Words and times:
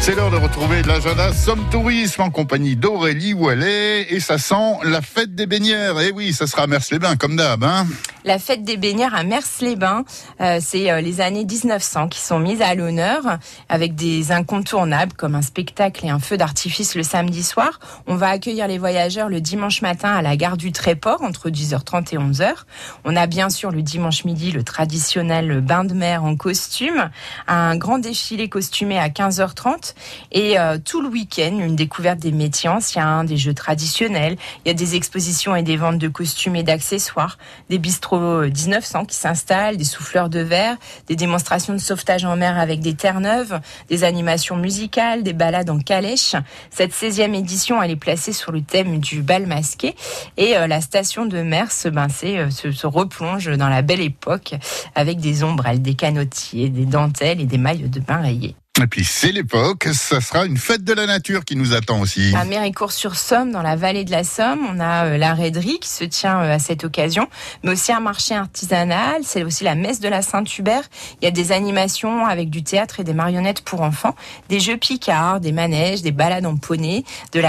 C'est 0.00 0.14
l'heure 0.14 0.30
de 0.30 0.36
retrouver 0.36 0.82
l'agenda 0.82 1.30
Somme 1.34 1.68
Tourisme 1.70 2.22
en 2.22 2.30
compagnie 2.30 2.74
d'Aurélie 2.74 3.34
Wallet 3.34 4.06
et 4.08 4.18
ça 4.18 4.38
sent 4.38 4.78
la 4.82 5.02
fête 5.02 5.34
des 5.34 5.44
baignères. 5.44 6.00
Et 6.00 6.06
eh 6.08 6.12
oui, 6.12 6.32
ça 6.32 6.46
sera 6.46 6.62
à 6.62 6.66
Mers-les-Bains 6.66 7.16
comme 7.16 7.36
d'hab. 7.36 7.62
Hein 7.62 7.86
la 8.24 8.38
fête 8.38 8.64
des 8.64 8.76
baignères 8.76 9.14
à 9.14 9.22
Mers-les-Bains, 9.22 10.04
euh, 10.40 10.58
c'est 10.60 10.90
euh, 10.90 11.00
les 11.00 11.20
années 11.20 11.44
1900 11.44 12.08
qui 12.08 12.20
sont 12.20 12.38
mises 12.38 12.62
à 12.62 12.74
l'honneur 12.74 13.38
avec 13.68 13.94
des 13.94 14.32
incontournables 14.32 15.14
comme 15.14 15.34
un 15.34 15.42
spectacle 15.42 16.04
et 16.04 16.10
un 16.10 16.18
feu 16.18 16.36
d'artifice 16.36 16.94
le 16.94 17.02
samedi 17.02 17.42
soir. 17.42 17.80
On 18.06 18.16
va 18.16 18.28
accueillir 18.28 18.68
les 18.68 18.78
voyageurs 18.78 19.28
le 19.28 19.40
dimanche 19.40 19.82
matin 19.82 20.12
à 20.12 20.22
la 20.22 20.36
gare 20.36 20.56
du 20.56 20.72
Tréport 20.72 21.22
entre 21.22 21.48
10h30 21.48 22.14
et 22.14 22.18
11h. 22.18 22.50
On 23.04 23.16
a 23.16 23.26
bien 23.26 23.48
sûr 23.48 23.70
le 23.70 23.82
dimanche 23.82 24.24
midi 24.24 24.52
le 24.52 24.62
traditionnel 24.62 25.60
bain 25.60 25.84
de 25.84 25.94
mer 25.94 26.24
en 26.24 26.36
costume, 26.36 27.10
un 27.46 27.76
grand 27.76 27.98
défilé 27.98 28.48
costumé 28.48 28.98
à 28.98 29.08
15h30 29.08 29.94
et 30.32 30.58
euh, 30.58 30.78
tout 30.82 31.00
le 31.00 31.08
week-end 31.08 31.58
une 31.58 31.76
découverte 31.76 32.18
des 32.18 32.32
métiers 32.32 32.68
anciens, 32.68 33.24
des 33.24 33.36
jeux 33.36 33.54
traditionnels. 33.54 34.36
Il 34.64 34.68
y 34.68 34.70
a 34.70 34.74
des 34.74 34.94
expositions 34.96 35.56
et 35.56 35.62
des 35.62 35.76
ventes 35.76 35.98
de 35.98 36.08
costumes 36.08 36.56
et 36.56 36.62
d'accessoires, 36.62 37.38
des 37.68 37.78
bistrots 37.78 38.09
1900 38.18 39.04
qui 39.04 39.16
s'installent, 39.16 39.76
des 39.76 39.84
souffleurs 39.84 40.28
de 40.28 40.40
verre, 40.40 40.76
des 41.06 41.16
démonstrations 41.16 41.72
de 41.72 41.78
sauvetage 41.78 42.24
en 42.24 42.36
mer 42.36 42.58
avec 42.58 42.80
des 42.80 42.94
terres 42.94 43.20
neuves, 43.20 43.60
des 43.88 44.04
animations 44.04 44.56
musicales, 44.56 45.22
des 45.22 45.32
balades 45.32 45.70
en 45.70 45.78
calèche. 45.78 46.34
Cette 46.70 46.92
16e 46.92 47.34
édition, 47.34 47.82
elle 47.82 47.90
est 47.90 47.96
placée 47.96 48.32
sur 48.32 48.52
le 48.52 48.62
thème 48.62 48.98
du 48.98 49.22
bal 49.22 49.46
masqué 49.46 49.94
et 50.36 50.56
euh, 50.56 50.66
la 50.66 50.80
station 50.80 51.26
de 51.26 51.42
Mers 51.42 51.70
ben, 51.92 52.08
euh, 52.24 52.50
se, 52.50 52.72
se 52.72 52.86
replonge 52.86 53.46
dans 53.56 53.68
la 53.68 53.82
belle 53.82 54.00
époque 54.00 54.54
avec 54.94 55.20
des 55.20 55.42
ombrelles, 55.42 55.82
des 55.82 55.94
canotiers, 55.94 56.68
des 56.68 56.86
dentelles 56.86 57.40
et 57.40 57.46
des 57.46 57.58
mailles 57.58 57.88
de 57.88 58.00
bain 58.00 58.20
rayées. 58.20 58.56
Et 58.82 58.86
puis 58.86 59.04
c'est 59.04 59.32
l'époque, 59.32 59.88
ça 59.92 60.20
sera 60.20 60.46
une 60.46 60.56
fête 60.56 60.84
de 60.84 60.92
la 60.92 61.06
nature 61.06 61.44
qui 61.44 61.54
nous 61.54 61.74
attend 61.74 62.00
aussi. 62.00 62.32
À 62.34 62.44
Méricourt-sur-Somme, 62.44 63.52
dans 63.52 63.62
la 63.62 63.76
vallée 63.76 64.04
de 64.04 64.10
la 64.10 64.24
Somme, 64.24 64.60
on 64.72 64.80
a 64.80 65.04
euh, 65.04 65.18
la 65.18 65.34
raiderie 65.34 65.78
qui 65.80 65.88
se 65.88 66.04
tient 66.04 66.40
euh, 66.40 66.54
à 66.54 66.58
cette 66.58 66.84
occasion, 66.84 67.28
mais 67.62 67.72
aussi 67.72 67.92
un 67.92 68.00
marché 68.00 68.34
artisanal, 68.34 69.20
c'est 69.22 69.44
aussi 69.44 69.64
la 69.64 69.74
messe 69.74 70.00
de 70.00 70.08
la 70.08 70.22
Saint-Hubert. 70.22 70.84
Il 71.20 71.24
y 71.24 71.28
a 71.28 71.30
des 71.30 71.52
animations 71.52 72.26
avec 72.26 72.48
du 72.48 72.62
théâtre 72.62 73.00
et 73.00 73.04
des 73.04 73.12
marionnettes 73.12 73.60
pour 73.60 73.82
enfants, 73.82 74.14
des 74.48 74.60
jeux 74.60 74.78
picards, 74.78 75.40
des 75.40 75.52
manèges, 75.52 76.02
des 76.02 76.12
balades 76.12 76.46
en 76.46 76.56
poney, 76.56 77.04
de 77.32 77.38
la 77.38 77.38